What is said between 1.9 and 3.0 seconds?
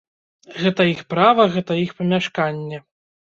памяшканне.